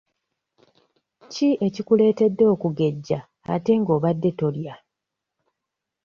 [1.33, 3.19] Ki ekikuleetedde okugejja
[3.53, 4.75] ate nga obadde tolya?